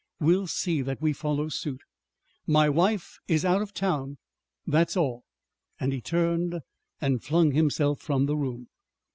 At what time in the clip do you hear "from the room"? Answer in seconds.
7.99-8.69